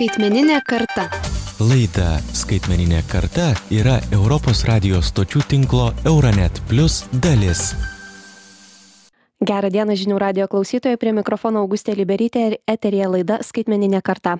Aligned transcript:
Skaitmeninė 0.00 0.62
karta. 0.64 1.02
Laida 1.60 2.14
Skaitmeninė 2.32 3.02
karta 3.04 3.50
yra 3.68 3.98
Europos 4.16 4.62
radijos 4.64 5.10
stočių 5.12 5.42
tinklo 5.50 5.90
Euronet 6.08 6.56
Plus 6.70 7.02
dalis. 7.12 7.74
Gerą 9.44 9.68
dieną 9.68 9.98
žinių 10.00 10.16
radio 10.22 10.46
klausytojai, 10.48 10.96
prie 10.96 11.12
mikrofono 11.12 11.60
Augustė 11.60 11.92
Liberytė 12.00 12.46
ir 12.48 12.56
eterija 12.64 13.12
laida 13.12 13.42
Skaitmeninė 13.44 14.00
karta. 14.00 14.38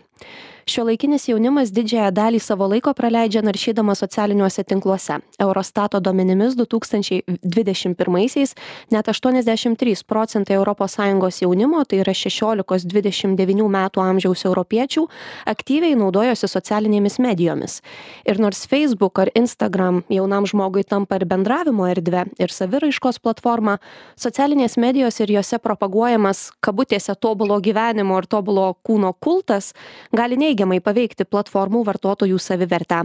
Šiuolaikinis 0.71 1.25
jaunimas 1.27 1.73
didžiąją 1.75 2.13
dalį 2.15 2.39
savo 2.39 2.69
laiko 2.71 2.93
praleidžia 2.95 3.41
naršydama 3.43 3.97
socialiniuose 3.99 4.63
tinkluose. 4.71 5.17
Eurostato 5.43 5.99
duomenimis 5.99 6.55
2021-aisiais 6.61 8.53
net 8.95 9.09
83 9.11 10.05
procentai 10.07 10.55
ES 10.61 11.41
jaunimo, 11.43 11.83
tai 11.85 11.99
yra 12.05 12.15
16-29 12.15 13.67
metų 13.67 14.05
amžiaus 14.05 14.45
europiečių, 14.47 15.09
aktyviai 15.51 15.97
naudojosi 15.99 16.47
socialinėmis 16.47 17.19
medijomis. 17.19 17.81
Ir 18.25 18.39
nors 18.39 18.63
Facebook 18.71 19.19
ar 19.19 19.33
Instagram 19.35 20.05
jaunam 20.09 20.47
žmogui 20.47 20.85
tampa 20.85 21.19
ir 21.19 21.27
bendravimo 21.27 21.89
erdvė, 21.91 22.29
ir 22.39 22.55
saviraiškos 22.55 23.19
platforma, 23.19 23.79
socialinės 24.15 24.79
medijos 24.79 25.19
ir 25.19 25.35
juose 25.35 25.59
propaguojamas 25.59 26.53
kabutėse 26.63 27.19
tobulo 27.19 27.59
gyvenimo 27.59 28.23
ir 28.23 28.31
tobulo 28.31 28.77
kūno 28.87 29.13
kultas 29.19 29.75
gali 30.17 30.39
neigiamai 30.41 30.81
paveikti 30.83 31.25
platformų 31.25 31.85
vartotojų 31.87 32.39
savivertę. 32.43 33.05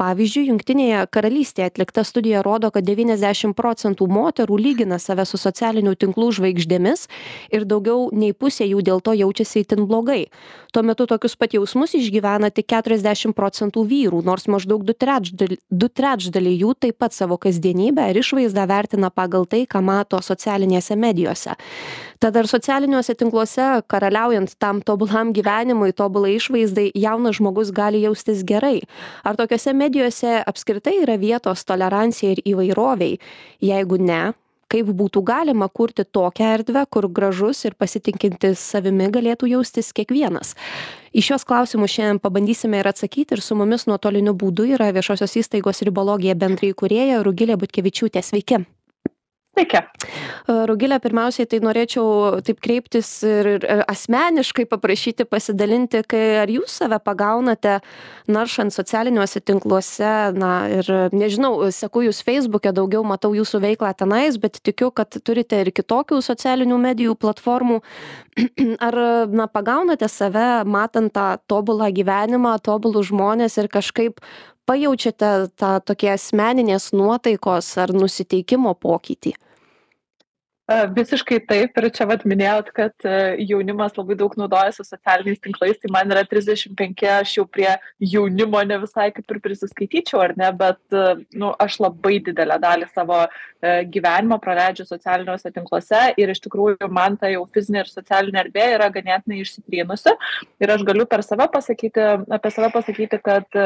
Pavyzdžiui, 0.00 0.46
Junktinėje 0.48 1.02
karalystėje 1.12 1.68
atlikta 1.68 2.02
studija 2.08 2.40
rodo, 2.42 2.70
kad 2.72 2.86
90 2.86 3.52
procentų 3.54 4.06
moterų 4.08 4.56
lygina 4.56 4.96
save 4.98 5.26
su 5.28 5.36
socialinių 5.36 5.92
tinklų 6.00 6.30
žvaigždėmis 6.38 7.04
ir 7.52 7.66
daugiau 7.68 8.08
nei 8.16 8.32
pusė 8.32 8.64
jų 8.70 8.80
dėl 8.86 9.02
to 9.04 9.12
jaučiasi 9.18 9.62
itin 9.66 9.84
blogai. 9.90 10.30
Tuo 10.72 10.82
metu 10.86 11.04
tokius 11.10 11.36
pat 11.36 11.52
jausmus 11.54 11.92
išgyvena 11.98 12.48
tik 12.54 12.70
40 12.72 13.36
procentų 13.36 13.84
vyrų, 13.90 14.22
nors 14.24 14.48
maždaug 14.48 14.86
du 14.88 14.94
trečdaliai, 14.96 15.60
du 15.70 15.90
trečdaliai 15.92 16.56
jų 16.62 16.74
taip 16.80 16.96
pat 17.02 17.12
savo 17.12 17.36
kasdienybę 17.42 18.08
ir 18.10 18.22
išvaizdą 18.22 18.64
vertina 18.70 19.10
pagal 19.12 19.44
tai, 19.50 19.66
ką 19.68 19.82
mato 19.84 20.22
socialinėse 20.24 20.96
medijose. 20.96 21.58
Tad 22.20 22.36
ar 22.36 22.44
socialiniuose 22.44 23.14
tinkluose, 23.16 23.66
karaliaujant 23.88 24.50
tam 24.60 24.82
tobulam 24.84 25.30
gyvenimui, 25.32 25.94
tobulai 25.96 26.34
išvaizdai, 26.36 26.90
jaunas 26.92 27.38
žmogus 27.38 27.70
gali 27.72 28.02
jaustis 28.02 28.42
gerai? 28.44 28.82
Ar 29.24 29.38
tokiuose 29.38 29.72
medijose 29.72 30.34
apskritai 30.52 30.98
yra 31.00 31.14
vietos 31.16 31.64
tolerancijai 31.64 32.34
ir 32.34 32.42
įvairoviai? 32.52 33.14
Jeigu 33.64 33.96
ne, 34.04 34.18
kaip 34.68 34.90
būtų 34.98 35.22
galima 35.30 35.70
kurti 35.72 36.04
tokią 36.04 36.50
erdvę, 36.58 36.82
kur 36.92 37.08
gražus 37.08 37.64
ir 37.64 37.76
pasitinkintis 37.80 38.60
savimi 38.74 39.08
galėtų 39.14 39.48
jaustis 39.54 39.88
kiekvienas. 39.96 40.52
Į 41.16 41.24
šios 41.24 41.48
klausimus 41.48 41.94
šiandien 41.94 42.20
pabandysime 42.20 42.82
ir 42.82 42.90
atsakyti 42.90 43.38
ir 43.38 43.40
su 43.40 43.56
mumis 43.56 43.86
nuotoliniu 43.88 44.36
būdu 44.36 44.68
yra 44.76 44.90
viešosios 44.92 45.38
įstaigos 45.40 45.80
ribologija 45.88 46.36
bendrai 46.36 46.74
kurėja 46.76 47.24
Rugilė 47.24 47.56
Butkevičiūtė. 47.64 48.20
Sveiki. 48.28 48.60
Sveiki. 49.60 49.80
Rugilė, 50.48 50.96
pirmiausiai 51.04 51.46
tai 51.50 51.58
norėčiau 51.60 52.40
taip 52.44 52.62
kreiptis 52.64 53.08
ir, 53.28 53.48
ir 53.60 53.82
asmeniškai 53.90 54.64
paprašyti 54.70 55.26
pasidalinti, 55.28 56.00
kai 56.08 56.22
ar 56.40 56.50
jūs 56.50 56.78
save 56.80 56.96
pagaunate 57.04 57.76
naršant 58.30 58.72
socialiniuose 58.72 59.42
tinkluose, 59.44 60.12
na 60.32 60.52
ir 60.80 60.88
nežinau, 61.12 61.68
seku 61.76 62.06
jūs 62.06 62.22
Facebook'e, 62.24 62.72
daugiau 62.72 63.04
matau 63.04 63.34
jūsų 63.36 63.60
veiklą 63.66 63.92
tenais, 64.00 64.38
bet 64.40 64.62
tikiu, 64.64 64.88
kad 64.96 65.20
turite 65.20 65.60
ir 65.60 65.72
kitokių 65.76 66.22
socialinių 66.24 66.80
medijų 66.80 67.18
platformų. 67.20 67.82
Ar 68.88 68.98
na, 69.28 69.48
pagaunate 69.50 70.08
save 70.08 70.64
matant 70.64 71.12
tą 71.12 71.34
tobulą 71.50 71.90
gyvenimą, 71.92 72.56
tobulų 72.64 73.04
žmonės 73.12 73.60
ir 73.60 73.68
kažkaip 73.68 74.24
pajaučiate 74.64 75.30
tą 75.60 75.76
tokį 75.84 76.14
asmeninės 76.16 76.90
nuotaikos 76.96 77.74
ar 77.84 77.92
nusiteikimo 77.92 78.72
pokytį? 78.80 79.36
Visiškai 80.70 81.40
taip 81.50 81.78
ir 81.80 81.88
čia 81.90 82.04
vad 82.06 82.22
minėjot, 82.28 82.68
kad 82.76 83.06
jaunimas 83.42 83.96
labai 83.98 84.14
daug 84.20 84.36
naudojasi 84.38 84.84
socialiniais 84.86 85.40
tinklais, 85.42 85.80
tai 85.82 85.90
man 85.90 86.14
yra 86.14 86.22
35, 86.22 87.02
aš 87.10 87.32
jau 87.40 87.44
prie 87.50 87.72
jaunimo 87.98 88.60
ne 88.62 88.78
visai 88.84 89.08
kaip 89.16 89.34
ir 89.34 89.40
prisiskaityčiau, 89.42 90.20
ar 90.22 90.36
ne, 90.38 90.52
bet 90.54 90.78
nu, 91.34 91.50
aš 91.58 91.80
labai 91.82 92.20
didelę 92.22 92.60
dalį 92.62 92.86
savo 92.94 93.24
gyvenimo 93.90 94.38
praleidžiu 94.40 94.86
socialiniuose 94.88 95.50
tinkluose 95.52 95.98
ir 96.16 96.30
iš 96.32 96.38
tikrųjų 96.46 96.86
man 96.88 97.18
ta 97.20 97.28
jau 97.28 97.42
fizinė 97.52 97.82
ir 97.82 97.90
socialinė 97.90 98.40
erdvė 98.46 98.68
yra 98.76 98.86
ganėtinai 98.94 99.42
išsitrynusi 99.42 100.14
ir 100.62 100.72
aš 100.72 100.86
galiu 100.88 101.04
per 101.04 101.20
save 101.26 101.44
pasakyti, 101.52 102.06
apie 102.32 102.54
save 102.54 102.70
pasakyti, 102.72 103.18
kad 103.20 103.58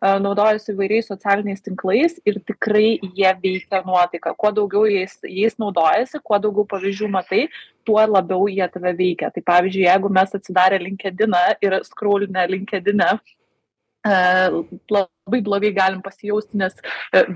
naudojasi 0.00 0.70
įvairiais 0.74 1.08
socialiniais 1.10 1.64
tinklais 1.64 2.20
ir 2.28 2.38
tikrai 2.46 3.00
jie 3.00 3.32
veikia 3.42 3.82
nuotaiką. 3.88 4.36
Kuo 4.38 4.52
daugiau 4.54 4.86
jais, 4.86 5.18
jais 5.24 5.58
naudojasi, 5.58 6.20
kuo 6.22 6.38
daugiau 6.38 6.49
daugiau 6.50 6.66
pavyzdžių 6.74 7.08
matai, 7.10 7.46
tuo 7.86 8.00
labiau 8.02 8.48
jie 8.50 8.66
tave 8.74 8.92
veikia. 8.98 9.30
Tai 9.30 9.42
pavyzdžiui, 9.46 9.86
jeigu 9.86 10.10
mes 10.12 10.34
atsidarę 10.34 10.78
LinkedIną 10.82 11.44
ir 11.62 11.78
scrollinę 11.86 12.46
LinkedIną, 12.50 13.18
labai 14.04 15.40
blogai 15.44 15.70
galim 15.76 16.00
pasijausti, 16.02 16.56
nes 16.56 16.76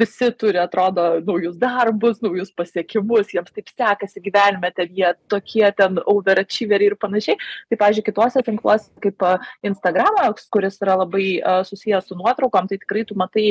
visi 0.00 0.30
turi, 0.38 0.58
atrodo, 0.58 1.20
naujus 1.26 1.58
darbus, 1.60 2.22
naujus 2.24 2.50
pasiekimus, 2.56 3.32
jiems 3.34 3.52
taip 3.52 3.68
sekasi 3.68 4.22
gyvenime, 4.24 4.70
ten 4.74 4.88
jie 4.96 5.10
tokie 5.28 5.66
ten 5.76 6.00
overachieveriai 6.00 6.92
ir 6.92 6.96
panašiai. 7.00 7.36
Tai, 7.68 7.78
pavyzdžiui, 7.82 8.06
kituose 8.08 8.44
tinkluose 8.46 8.88
kaip 9.04 9.26
Instagramas, 9.66 10.48
kuris 10.52 10.80
yra 10.80 10.96
labai 11.02 11.26
susijęs 11.68 12.08
su 12.08 12.16
nuotraukom, 12.18 12.70
tai 12.70 12.80
tikrai 12.80 13.04
tu 13.08 13.18
matai 13.20 13.50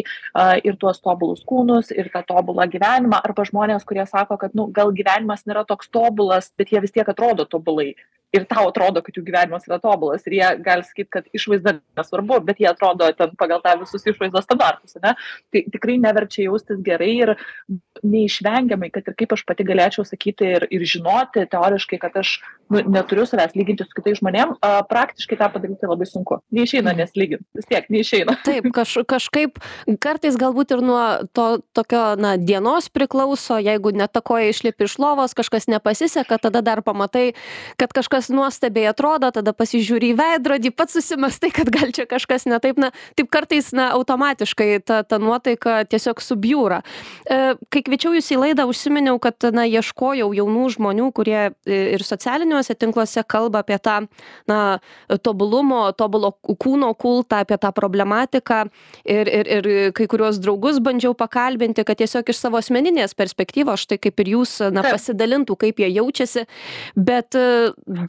ir 0.66 0.80
tuos 0.82 1.02
tobulus 1.04 1.46
kūnus, 1.46 1.94
ir 1.94 2.10
tą 2.14 2.24
tobulą 2.34 2.66
gyvenimą, 2.74 3.22
arba 3.22 3.46
žmonės, 3.46 3.86
kurie 3.86 4.08
sako, 4.10 4.40
kad, 4.42 4.58
nu, 4.58 4.68
gal 4.74 4.92
gyvenimas 4.96 5.46
nėra 5.46 5.68
toks 5.70 5.94
tobulas, 5.94 6.50
bet 6.58 6.74
jie 6.74 6.82
vis 6.82 6.98
tiek 6.98 7.08
atrodo 7.14 7.46
tobulai 7.46 7.94
ir 8.34 8.46
tau 8.50 8.68
atrodo, 8.70 9.04
kad 9.06 9.16
jų 9.16 9.24
gyvenimas 9.28 9.68
yra 9.70 9.80
tobulas 9.82 10.26
ir 10.28 10.38
jie 10.40 10.50
gali 10.66 10.86
sakyti, 10.88 11.10
kad 11.14 11.28
išvaizda 11.38 11.76
nesvarbu, 12.00 12.40
bet 12.48 12.62
jie 12.62 12.70
atrodo 12.72 13.10
ten 13.18 13.36
pagal 13.40 13.62
tą 13.64 13.76
visus 13.82 14.06
išvaizdos 14.10 14.48
standartus, 14.48 14.98
ne? 15.04 15.14
Tai 15.54 15.64
tikrai 15.76 16.00
neverčia 16.02 16.48
jaustis 16.48 16.82
gerai 16.86 17.12
ir 17.14 17.36
neišvengiamai, 18.04 18.90
kad 18.94 19.08
ir 19.08 19.18
kaip 19.20 19.36
aš 19.36 19.46
pati 19.48 19.66
galėčiau 19.68 20.06
sakyti 20.08 20.50
ir, 20.58 20.68
ir 20.74 20.86
žinoti 20.90 21.46
teoriškai, 21.52 22.00
kad 22.02 22.18
aš 22.20 22.36
nu, 22.74 22.82
neturiu 22.90 23.26
savęs 23.30 23.54
lyginti 23.58 23.86
su 23.86 23.96
kitais 23.96 24.20
žmonėm, 24.20 24.56
a, 24.66 24.82
praktiškai 24.88 25.38
tą 25.40 25.50
padaryti 25.54 25.90
labai 25.90 26.08
sunku. 26.10 26.40
Neišeina 26.56 26.96
neslyginti, 26.98 27.46
vis 27.58 27.70
tiek 27.70 27.88
neišeina. 27.94 28.38
Taip, 28.48 28.68
kaž, 28.76 28.96
kažkaip 29.10 29.62
kartais 30.04 30.38
galbūt 30.40 30.76
ir 30.76 30.84
nuo 30.86 31.04
to 31.38 31.48
tokio, 31.78 32.04
na, 32.20 32.36
dienos 32.42 32.90
priklauso, 32.94 33.60
jeigu 33.62 33.94
netakoja 33.96 34.52
išlipi 34.52 34.90
iš 34.90 34.98
lovos, 35.02 35.38
kažkas 35.38 35.70
nepasiseka, 35.72 36.42
tada 36.42 36.64
dar 36.66 36.84
pamatai, 36.86 37.32
kad 37.80 37.94
kažkas 37.96 38.23
kažkas 38.24 38.36
nuostabiai 38.36 38.88
atrodo, 38.90 39.32
tada 39.32 39.54
pasižiūri 39.54 40.14
į 40.14 40.18
veidrodį, 40.18 40.72
pats 40.76 40.96
susimastai, 40.96 41.52
kad 41.52 41.70
gal 41.70 41.92
čia 41.92 42.06
kažkas 42.08 42.46
ne 42.46 42.60
taip, 42.60 42.78
na, 42.78 42.92
taip 43.16 43.30
kartais, 43.30 43.74
na, 43.74 43.92
automatiškai 43.94 44.84
ta, 44.86 45.04
ta 45.04 45.20
nuotaika 45.20 45.84
tiesiog 45.86 46.22
subjūra. 46.22 46.84
E, 47.28 47.56
kai 47.70 47.82
kviečiau 47.84 48.14
jūs 48.16 48.32
į 48.32 48.40
laidą, 48.40 48.66
užsiminiau, 48.68 49.20
kad, 49.20 49.36
na, 49.52 49.66
ieškojau 49.66 50.32
jaunų 50.34 50.70
žmonių, 50.78 51.12
kurie 51.14 51.52
ir 51.66 52.04
socialiniuose 52.04 52.76
tinkluose 52.76 53.24
kalba 53.24 53.64
apie 53.64 53.78
tą, 53.78 54.08
na, 54.48 54.80
tobulumo, 55.22 55.92
tobulo 55.92 56.34
kūno 56.34 56.94
kultą, 56.96 57.44
apie 57.44 57.58
tą 57.58 57.74
problematiką. 57.76 58.64
Ir, 59.04 59.28
ir, 59.28 59.52
ir 59.58 59.70
kai 59.96 60.08
kuriuos 60.08 60.40
draugus 60.40 60.80
bandžiau 60.84 61.16
pakalbinti, 61.18 61.84
kad 61.84 62.00
tiesiog 62.00 62.30
iš 62.30 62.40
savo 62.40 62.60
asmeninės 62.62 63.16
perspektyvos, 63.18 63.84
štai 63.84 64.00
kaip 64.00 64.24
ir 64.24 64.34
jūs, 64.38 64.60
na, 64.74 64.86
pasidalintų, 64.86 65.58
kaip 65.60 65.84
jie 65.84 65.92
jaučiasi, 65.98 66.46
bet 66.96 67.36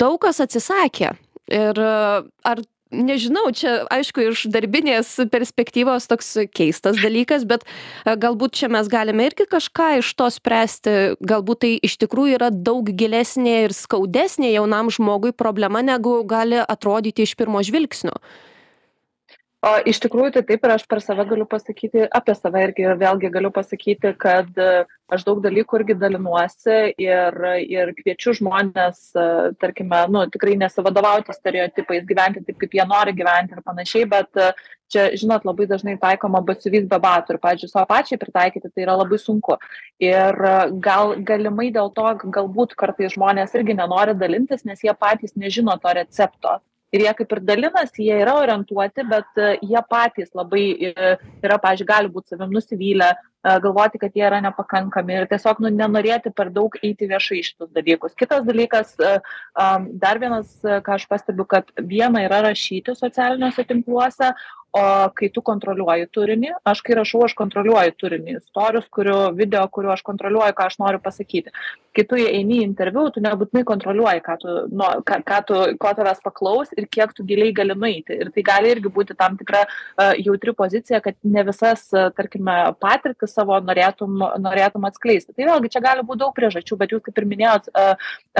daug 0.04 0.20
kas 0.22 0.42
atsisakė. 0.44 1.15
Ir 1.53 1.81
ar 1.81 2.62
nežinau, 2.94 3.49
čia 3.55 3.84
aišku 3.93 4.29
iš 4.31 4.44
darbinės 4.52 5.11
perspektyvos 5.32 6.06
toks 6.11 6.31
keistas 6.55 6.99
dalykas, 7.02 7.46
bet 7.49 7.67
galbūt 8.06 8.61
čia 8.61 8.70
mes 8.73 8.88
galime 8.90 9.26
irgi 9.29 9.49
kažką 9.50 9.88
iš 10.00 10.14
to 10.19 10.31
spręsti, 10.32 10.96
galbūt 11.25 11.64
tai 11.64 11.73
iš 11.88 11.99
tikrųjų 12.05 12.38
yra 12.38 12.50
daug 12.55 12.88
gilesnė 12.88 13.64
ir 13.67 13.76
skaudesnė 13.76 14.55
jaunam 14.55 14.93
žmogui 14.94 15.34
problema, 15.37 15.82
negu 15.82 16.20
gali 16.29 16.61
atrodyti 16.62 17.26
iš 17.26 17.37
pirmo 17.40 17.62
žvilgsnio. 17.64 18.17
O 19.64 19.70
iš 19.88 19.96
tikrųjų 20.05 20.34
tai 20.34 20.43
taip 20.44 20.64
ir 20.66 20.72
aš 20.75 20.82
per 20.90 21.00
save 21.00 21.25
galiu 21.28 21.46
pasakyti, 21.49 22.02
apie 22.12 22.34
save 22.37 22.66
irgi 22.66 22.88
vėlgi 23.00 23.31
galiu 23.32 23.49
pasakyti, 23.55 24.11
kad 24.20 24.50
aš 25.14 25.25
daug 25.25 25.40
dalykų 25.44 25.78
irgi 25.78 25.96
dalinuosi 26.02 26.76
ir, 27.00 27.38
ir 27.62 27.93
kviečiu 27.96 28.34
žmonės, 28.37 29.06
tarkime, 29.62 30.02
nu, 30.12 30.26
tikrai 30.34 30.58
nesivadovauti 30.61 31.32
stereotipais, 31.37 32.05
gyventi 32.08 32.43
taip, 32.44 32.58
kaip 32.61 32.76
jie 32.76 32.87
nori 32.90 33.14
gyventi 33.16 33.56
ir 33.56 33.62
panašiai, 33.64 34.11
bet 34.11 34.43
čia, 34.93 35.06
žinot, 35.16 35.49
labai 35.49 35.70
dažnai 35.70 35.96
taikoma 36.02 36.44
batsiuvys 36.44 36.84
be 36.90 37.00
batų 37.06 37.37
ir, 37.37 37.40
pavyzdžiui, 37.46 37.72
savo 37.72 37.87
pačiai 37.94 38.20
pritaikyti 38.20 38.69
tai 38.69 38.84
yra 38.84 38.99
labai 39.00 39.22
sunku. 39.22 39.56
Ir 40.02 40.44
gal 40.84 41.17
galimai 41.25 41.70
dėl 41.72 41.88
to 41.96 42.12
galbūt 42.37 42.76
kartais 42.76 43.17
žmonės 43.17 43.56
irgi 43.56 43.81
nenori 43.81 44.19
dalintis, 44.19 44.69
nes 44.69 44.84
jie 44.84 44.93
patys 44.93 45.38
nežino 45.40 45.81
to 45.81 45.96
recepto 46.02 46.58
ir 46.94 47.05
jie 47.05 47.14
kaip 47.19 47.37
ir 47.37 47.43
dalinasi 47.50 48.06
jie 48.08 48.17
yra 48.23 48.37
orientuoti 48.41 49.05
bet 49.11 49.44
jie 49.62 49.85
patys 49.91 50.35
labai 50.38 50.64
yra 50.94 51.58
pavyzdžiui 51.62 51.91
gali 51.91 52.12
būt 52.17 52.35
savim 52.35 52.55
nusivylę 52.55 53.12
galvoti 53.44 54.00
kad 54.00 54.14
jie 54.17 54.25
yra 54.25 54.41
nepakankami 54.44 55.19
ir 55.19 55.29
tiesiog 55.29 55.61
nu 55.64 55.73
nenorėti 55.75 56.32
per 56.37 56.50
daug 56.55 56.76
eiti 56.82 57.08
viešai 57.11 57.41
į 57.41 57.46
šitus 57.50 57.73
dalykus. 57.76 58.17
Kitas 58.17 58.46
dalykas 58.46 58.94
dar 58.96 60.20
vienas 60.23 60.56
ką 60.64 60.96
aš 60.96 61.08
pastebiu 61.11 61.46
kad 61.49 61.69
viena 61.79 62.25
yra 62.25 62.41
rašyti 62.49 62.96
socialiniuose 62.96 63.67
tinkluose 63.69 64.32
o 64.75 64.82
kai 65.15 65.29
tu 65.31 65.43
kontroliuoji 65.47 66.09
turinį 66.15 66.50
aš 66.67 66.81
kai 66.82 66.97
rašau 66.99 67.23
aš 67.29 67.37
kontroliuoju 67.38 67.94
turinį 68.00 68.41
storius 68.43 68.88
kuriu 68.97 69.19
video 69.38 69.62
kuriu 69.71 69.93
aš 69.94 70.03
kontroliuoju 70.06 70.56
ką 70.59 70.67
aš 70.67 70.79
noriu 70.82 70.99
pasakyti. 71.03 71.53
Kai 71.94 72.03
tu 72.11 72.19
eini 72.19 72.56
į 72.59 72.65
interviu 72.67 73.05
tu 73.15 73.23
nebūtinai 73.23 73.62
kontroliuoji 73.69 74.23
ką 74.26 74.35
tu 74.43 74.55
no 74.75 74.88
ką 75.06 75.21
ką 75.29 75.38
tu 75.47 75.61
ko 75.79 75.93
tavęs 75.94 76.25
paklaus 76.25 76.75
ir 76.75 76.88
kiek 76.91 77.15
tu 77.15 77.23
giliai 77.29 77.55
gali 77.55 77.76
nueiti. 77.79 78.19
Ir 78.25 78.32
tai 78.35 78.43
gali 78.49 78.73
irgi 78.75 78.91
būti 78.97 79.15
tam 79.15 79.38
tikra 79.38 79.62
jautri 80.19 80.56
pozicija 80.59 80.99
kad 81.05 81.15
ne 81.23 81.47
visas 81.47 81.87
tarkime 82.19 82.59
patirtis 82.82 83.37
savo 83.38 83.61
norėtum 83.62 84.27
norėtum 84.43 84.91
atskleisti. 84.91 85.37
Tai 85.38 85.49
vėlgi 85.53 85.70
čia 85.77 85.85
gali 85.87 86.03
būt 86.03 86.25
daug 86.25 86.35
priežasčių 86.35 86.81
bet 86.82 86.97
jūs 86.97 87.06
kaip 87.06 87.23
ir 87.23 87.31
minėjot 87.31 87.70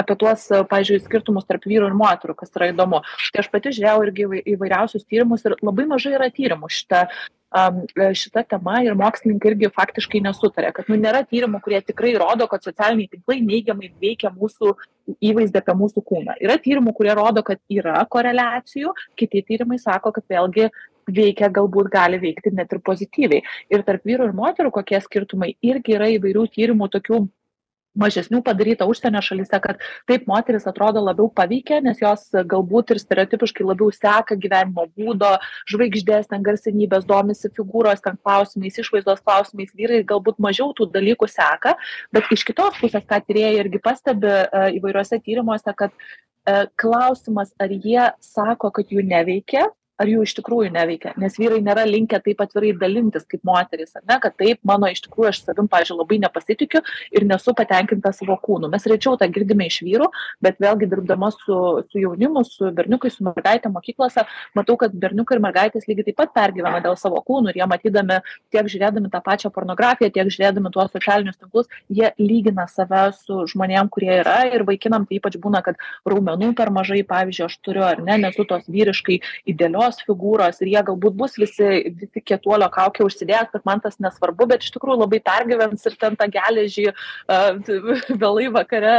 apie 0.03 0.19
tuos 0.19 0.49
pavyzdžiui 0.51 1.05
skirtumus 1.07 1.47
tarp 1.47 1.71
vyrų 1.71 1.93
ir 1.93 1.99
moterų 2.03 2.35
kas 2.43 2.51
yra 2.59 2.73
įdomu. 2.75 3.05
Tai 3.31 3.47
aš 3.47 3.53
pati 3.55 3.71
žiūrėjau 3.79 4.05
irgi 4.09 4.43
įvairiausius 4.57 5.07
tyrimus 5.07 5.47
ir 5.47 5.55
labai 5.63 5.87
mažai 5.95 6.17
yra 6.19 6.24
yra 6.25 6.35
tyrimų 6.35 6.73
šita 6.73 7.07
šita 7.55 8.43
tema 8.49 8.81
ir 8.83 8.97
mokslininkai 8.99 9.53
irgi 9.53 9.69
faktiškai 9.71 10.21
nesutaria, 10.25 10.73
kad 10.75 10.89
nu, 10.91 10.97
nėra 10.99 11.23
tyrimų, 11.23 11.61
kurie 11.63 11.79
tikrai 11.87 12.15
rodo, 12.19 12.49
kad 12.51 12.65
socialiniai 12.67 13.07
tinklai 13.13 13.41
neigiamai 13.45 13.93
veikia 14.03 14.33
mūsų 14.35 14.73
įvaizdį 15.23 15.61
apie 15.61 15.77
mūsų 15.79 16.03
kūną. 16.03 16.35
Yra 16.43 16.59
tyrimų, 16.59 16.95
kurie 16.99 17.15
rodo, 17.15 17.45
kad 17.47 17.61
yra 17.71 18.03
koreliacijų, 18.11 18.95
kiti 19.15 19.45
tyrimai 19.47 19.79
sako, 19.79 20.11
kad 20.17 20.27
vėlgi 20.27 20.67
veikia, 21.07 21.53
galbūt 21.53 21.93
gali 21.93 22.19
veikti 22.19 22.51
net 22.57 22.73
ir 22.75 22.83
pozityviai. 22.83 23.45
Ir 23.71 23.87
tarp 23.87 24.03
vyrų 24.09 24.31
ir 24.31 24.35
moterų 24.35 24.75
kokie 24.75 24.99
skirtumai 25.05 25.55
irgi 25.63 25.95
yra 25.95 26.11
įvairių 26.17 26.49
tyrimų 26.57 26.91
tokių 26.97 27.23
mažesnių 27.99 28.43
padaryta 28.45 28.87
užsienio 28.91 29.23
šalyse 29.25 29.61
kad 29.63 29.83
taip 30.11 30.27
moterys 30.31 30.67
atrodo 30.71 31.03
labiau 31.05 31.29
paveikia 31.31 31.81
nes 31.85 32.01
jos 32.03 32.27
galbūt 32.53 32.95
ir 32.95 33.01
stereotipiškai 33.03 33.67
labiau 33.67 33.93
seka 33.95 34.37
gyvenimo 34.41 34.87
būdo 34.99 35.35
žvaigždes 35.71 36.29
ten 36.33 36.45
garsenybes 36.47 37.07
domisi 37.09 37.51
figūros 37.55 38.03
ten 38.05 38.19
klausimais 38.21 38.81
išvaizdos 38.83 39.23
klausimais 39.25 39.73
vyrai 39.79 40.03
galbūt 40.07 40.43
mažiau 40.43 40.75
tų 40.77 40.91
dalykų 40.95 41.31
seka 41.31 41.77
bet 42.15 42.31
iš 42.35 42.47
kitos 42.51 42.79
pusės 42.81 43.07
ką 43.09 43.23
tyrėjai 43.29 43.55
irgi 43.63 43.83
pastebi 43.83 44.31
e, 44.31 44.67
įvairiuose 44.81 45.21
tyrimuose 45.23 45.77
kad 45.79 45.95
e, 45.95 46.67
klausimas 46.81 47.55
ar 47.63 47.73
jie 47.73 48.11
sako 48.25 48.73
kad 48.75 48.91
jų 48.91 49.07
neveikia 49.07 49.69
ar 50.01 50.11
jų 50.11 50.25
iš 50.27 50.35
tikrųjų 50.41 50.73
neveikia 50.75 51.13
nes 51.21 51.37
vyrai 51.39 51.61
nėra 51.63 51.85
linkę 51.87 52.19
taip 52.25 52.41
atvirai 52.43 52.73
dalintis 52.79 53.27
kaip 53.31 53.45
moterys 53.47 53.95
ar 53.99 54.03
ne 54.09 54.19
kad 54.23 54.35
taip 54.41 54.59
mano 54.67 54.89
iš 54.91 55.05
tikrųjų 55.07 55.31
aš 55.31 55.43
savim 55.45 55.69
pavyzdžiui 55.71 55.99
labai 56.01 56.19
nepasitikiu 56.25 56.83
ir 57.15 57.27
nesu 57.29 57.55
patenkinta 57.55 58.11
savo 58.15 58.37
kūnu. 58.43 58.71
Mes 58.73 58.87
rečiau 58.91 59.19
tą 59.21 59.29
girdime 59.31 59.69
iš 59.71 59.81
vyrų 59.87 60.09
bet 60.43 60.59
vėlgi 60.63 60.89
dirbdama 60.91 61.31
su 61.35 61.59
su 61.91 62.03
jaunimu 62.03 62.43
su 62.49 62.71
berniukais 62.75 63.19
su 63.19 63.27
mergaitėm 63.27 63.75
mokyklose 63.77 64.27
matau 64.59 64.77
kad 64.81 64.95
berniukai 65.05 65.39
ir 65.39 65.45
mergaitės 65.45 65.87
lygiai 65.89 66.09
taip 66.11 66.19
pat 66.23 66.35
pergyvena 66.35 66.83
dėl 66.83 66.99
savo 66.99 67.23
kūnų 67.23 67.53
ir 67.53 67.63
jie 67.63 67.71
matydami 67.71 68.19
tiek 68.51 68.71
žiūrėdami 68.75 69.13
tą 69.15 69.23
pačią 69.23 69.53
pornografiją 69.55 70.11
tiek 70.11 70.33
žiūrėdami 70.35 70.75
tuos 70.75 70.91
socialinius 70.91 71.39
tinklus 71.39 71.71
jie 71.89 72.11
lygina 72.19 72.67
save 72.71 73.05
su 73.21 73.45
žmonėm 73.55 73.93
kurie 73.95 74.11
yra 74.25 74.41
ir 74.51 74.67
vaikinam 74.67 75.07
tai 75.07 75.21
ypač 75.21 75.39
būna 75.39 75.63
kad 75.63 75.79
raumenų 76.09 76.53
per 76.59 76.75
mažai 76.75 77.03
pavyzdžiui 77.07 77.47
aš 77.47 77.59
turiu 77.63 77.87
ar 77.87 78.03
ne 78.03 78.19
nesu 78.27 78.47
tos 78.49 78.67
vyriškai 78.67 79.21
idealios 79.55 79.84
idealios 79.85 80.01
figūros 80.05 80.61
ir 80.63 80.73
jie 80.73 80.83
galbūt 80.89 81.15
bus 81.17 81.37
visi 81.39 81.93
visi 82.01 82.23
kietuolio 82.25 82.69
kaukę 82.73 83.05
užsidėję 83.05 83.51
kad 83.53 83.65
man 83.65 83.81
tas 83.81 83.99
nesvarbu 83.99 84.47
bet 84.47 84.63
iš 84.65 84.73
tikrųjų 84.75 85.05
labai 85.05 85.21
pergyvens 85.21 85.85
ir 85.87 85.97
ten 86.01 86.17
tą 86.17 86.29
geležį 86.29 86.93
vėlai 88.23 88.51
vakare 88.53 88.95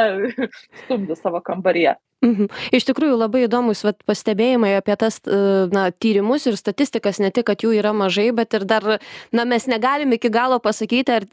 stumdys 0.86 1.22
savo 1.22 1.42
kambaryje 1.42 1.96
Mhm. 2.26 2.48
Iš 2.74 2.86
tikrųjų 2.88 3.18
labai 3.20 3.44
įdomus 3.46 3.84
vat, 3.86 4.00
pastebėjimai 4.08 4.72
apie 4.80 4.96
tas 4.98 5.20
na, 5.70 5.92
tyrimus 5.92 6.48
ir 6.48 6.56
statistikas, 6.58 7.20
ne 7.22 7.30
tik, 7.30 7.46
kad 7.52 7.62
jų 7.62 7.76
yra 7.76 7.92
mažai, 7.94 8.32
bet 8.34 8.56
ir 8.58 8.66
dar, 8.66 8.88
na, 9.36 9.46
mes 9.46 9.68
negalim 9.70 10.16
iki 10.16 10.32
galo 10.34 10.58
pasakyti, 10.64 11.20
ar 11.20 11.28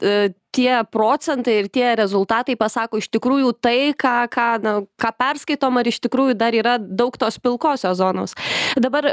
tie 0.53 0.83
procentai 0.91 1.57
ir 1.63 1.69
tie 1.73 1.93
rezultatai 1.97 2.55
pasako 2.59 2.99
iš 3.01 3.09
tikrųjų 3.13 3.53
tai, 3.63 3.93
ką, 3.97 4.13
ką, 4.33 4.47
na, 4.63 4.73
ką 5.01 5.11
perskaitom, 5.19 5.79
ar 5.81 5.89
iš 5.89 5.99
tikrųjų 6.05 6.37
dar 6.37 6.55
yra 6.55 6.75
daug 6.77 7.17
tos 7.19 7.39
pilkosios 7.41 7.97
zonos. 7.99 8.35
Dabar 8.77 9.07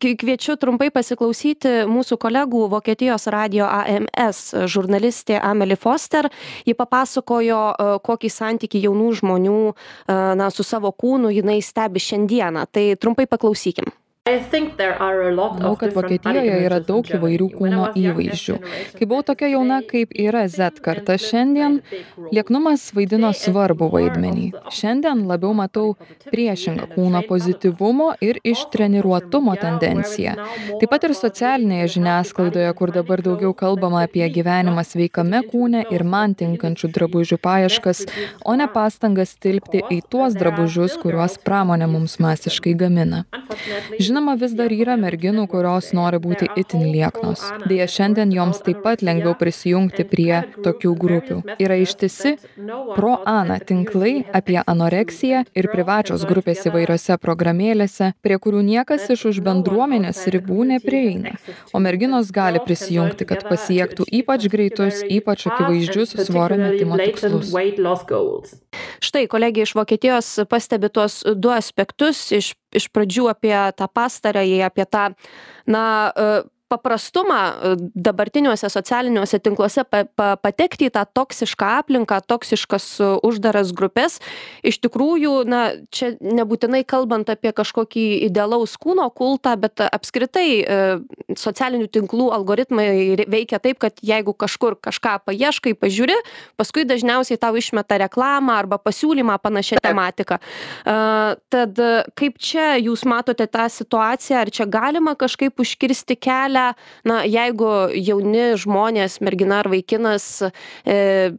kviečiu 0.00 0.56
trumpai 0.60 0.90
pasiklausyti 0.94 1.84
mūsų 1.90 2.18
kolegų 2.22 2.68
Vokietijos 2.72 3.26
radio 3.34 3.66
AMS 3.66 4.68
žurnalistė 4.70 5.40
Amelie 5.42 5.78
Foster. 5.80 6.30
Ji 6.68 6.76
papasakojo, 6.78 7.64
kokį 8.06 8.30
santyki 8.30 8.82
jaunų 8.84 9.10
žmonių 9.20 9.58
na, 10.38 10.50
su 10.54 10.66
savo 10.66 10.94
kūnu 10.94 11.34
jinai 11.34 11.60
stebi 11.64 12.02
šiandieną. 12.02 12.66
Tai 12.70 12.88
trumpai 13.00 13.28
paklausykim. 13.30 13.92
Manau, 14.24 15.76
kad 15.76 15.90
Vokietijoje 15.92 16.52
yra 16.64 16.78
daug 16.80 17.04
įvairių 17.04 17.46
kūno 17.58 17.90
įvaizdžių. 17.92 18.54
Kai 18.96 19.04
buvau 19.04 19.20
tokia 19.28 19.50
jauna, 19.52 19.82
kaip 19.84 20.14
yra 20.16 20.46
Z 20.48 20.78
karta 20.80 21.18
šiandien, 21.20 21.82
lieknumas 22.32 22.86
vaidino 22.96 23.34
svarbu 23.36 23.90
vaidmenį. 23.92 24.46
Šiandien 24.72 25.26
labiau 25.28 25.52
matau 25.58 25.90
priešingą 26.30 26.88
kūno 26.94 27.20
pozityvumo 27.28 28.14
ir 28.24 28.38
ištreniruotumo 28.48 29.58
tendenciją. 29.60 30.38
Taip 30.80 30.88
pat 30.94 31.04
ir 31.04 31.14
socialinėje 31.20 31.90
žiniasklaidoje, 31.98 32.72
kur 32.80 32.94
dabar 32.96 33.20
daugiau 33.28 33.52
kalbama 33.52 34.06
apie 34.08 34.24
gyvenimą 34.38 34.86
sveikame 34.88 35.42
kūne 35.52 35.84
ir 35.92 36.06
man 36.16 36.32
tinkančių 36.32 36.92
drabužių 36.96 37.40
paieškas, 37.44 38.06
o 38.40 38.56
ne 38.56 38.72
pastangas 38.72 39.36
tilpti 39.36 39.84
į 39.84 40.00
tuos 40.08 40.32
drabužius, 40.40 40.96
kuriuos 41.04 41.36
pramonė 41.44 41.92
mums 41.92 42.16
masiškai 42.24 42.72
gamina. 42.72 43.26
Žinoma, 44.00 44.12
žinoma 44.14 44.36
vis 44.38 44.52
dar 44.54 44.70
yra 44.70 44.94
merginų 44.94 45.48
kurios 45.50 45.88
nori 45.96 46.20
būti 46.22 46.46
itin 46.60 46.84
lieknos. 46.86 47.40
Deja 47.66 47.88
šiandien 47.90 48.30
joms 48.30 48.60
taip 48.62 48.78
pat 48.84 49.02
lengviau 49.02 49.34
prisijungti 49.34 50.04
prie 50.06 50.44
tokių 50.62 50.92
grupių. 51.02 51.38
Yra 51.58 51.80
ištisi 51.82 52.36
pro 52.94 53.16
ana 53.26 53.58
tinklai 53.58 54.22
apie 54.30 54.60
anoreksiją 54.62 55.42
ir 55.58 55.68
privačios 55.72 56.22
grupės 56.30 56.62
įvairiose 56.70 57.16
programėlėse 57.18 58.12
prie 58.22 58.38
kurių 58.38 58.62
niekas 58.62 59.08
iš 59.10 59.24
už 59.32 59.42
bendruomenės 59.42 60.22
ribų 60.30 60.68
neprieina. 60.70 61.34
O 61.74 61.82
merginos 61.82 62.30
gali 62.30 62.62
prisijungti 62.62 63.26
kad 63.26 63.42
pasiektų 63.50 64.06
ypač 64.22 64.46
greitus 64.46 65.02
ypač 65.02 65.48
akivaizdžius 65.50 66.14
svorio 66.22 66.60
metimo 66.62 67.00
tikslus. 67.02 67.50
Štai 69.02 69.26
kolegė 69.26 69.66
iš 69.66 69.74
vokietijos 69.74 70.30
pastebi 70.46 70.92
tuos 70.94 71.24
du 71.34 71.50
aspektus 71.50 72.28
iš 72.30 72.54
iš 72.74 72.88
pradžių 72.94 73.28
apie 73.32 73.54
tą 73.78 73.88
pastarąjį 73.88 74.60
apie 74.66 74.86
tą 74.86 75.06
na 75.66 75.84
paprastumą 76.68 77.34
e, 77.34 77.76
dabartiniuose 77.94 78.70
socialiniuose 78.70 79.38
tinkluose 79.40 79.84
pa 79.84 80.04
pa 80.04 80.34
patekti 80.40 80.88
į 80.88 80.94
tą 80.96 81.04
toksišką 81.18 81.70
aplinką 81.80 82.20
toksiškas 82.26 82.86
e, 83.00 83.08
uždaras 83.28 83.72
grupes 83.76 84.18
iš 84.64 84.80
tikrųjų 84.84 85.34
na 85.48 85.60
čia 85.94 86.14
nebūtinai 86.20 86.84
kalbant 86.88 87.30
apie 87.32 87.52
kažkokį 87.56 88.04
idealaus 88.28 88.76
kūno 88.80 89.06
kultą 89.12 89.54
bet 89.60 89.84
apskritai 89.84 90.48
e, 90.62 90.80
socialinių 91.40 91.90
tinklų 91.92 92.30
algoritmai 92.38 92.88
veikia 93.28 93.60
taip 93.60 93.82
kad 93.84 94.00
jeigu 94.02 94.32
kažkur 94.32 94.78
kažką 94.80 95.18
paieškai 95.28 95.74
pažiūri 95.78 96.16
paskui 96.56 96.86
dažniausiai 96.88 97.40
tau 97.40 97.54
išmeta 97.60 98.00
reklamą 98.06 98.56
arba 98.56 98.80
pasiūlymą 98.80 99.36
panašia 99.42 99.78
tematika. 99.82 100.38
Tad 100.84 101.78
kaip 102.18 102.38
čia 102.42 102.74
jūs 102.80 103.04
matote 103.08 103.46
tą 103.50 103.66
situaciją 103.70 104.40
ar 104.40 104.50
čia 104.54 104.66
galima 104.70 105.14
kažkaip 105.18 105.60
užkirsti 105.60 106.16
kelią 106.54 106.74
na 107.04 107.24
jeigu 107.24 107.90
jauni 107.94 108.54
žmonės 108.56 109.20
mergina 109.20 109.62
ar 109.62 109.68
vaikinas 109.68 110.42
e, 110.86 111.34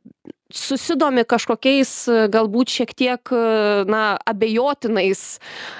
susidomi 0.55 1.25
kažkokiais 1.25 2.07
galbūt 2.31 2.69
šiek 2.69 2.93
tiek 2.95 3.31
na 3.89 4.17
abejotinais 4.29 5.39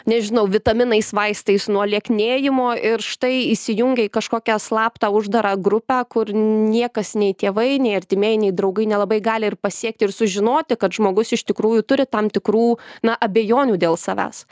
nežinau 0.10 0.48
vitaminais 0.50 1.14
vaistais 1.14 1.68
nuo 1.70 1.86
lieknėjimo 1.86 2.74
ir 2.76 3.00
štai 3.00 3.52
įsijungia 3.54 4.08
į 4.10 4.14
kažkokią 4.18 4.58
slaptą 4.60 5.12
uždarą 5.14 5.56
grupę 5.62 6.02
kur 6.10 6.34
niekas 6.34 7.14
nei 7.16 7.38
tėvai 7.38 7.78
nei 7.80 7.96
artimieji 7.96 8.42
nei 8.48 8.52
draugai 8.52 8.90
nelabai 8.90 9.22
gali 9.22 9.52
ir 9.52 9.56
pasiekti 9.56 10.10
ir 10.10 10.16
sužinoti 10.16 10.76
kad 10.76 10.92
žmogus 10.92 11.36
iš 11.38 11.46
tikrųjų 11.46 11.86
turi 11.86 12.10
tam 12.10 12.34
tikrų 12.34 12.76
na 13.06 13.16
abejonių 13.16 13.78
dėl 13.78 14.02
savęs 14.02 14.48